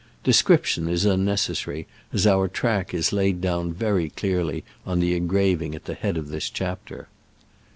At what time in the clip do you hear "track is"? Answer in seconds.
2.47-3.13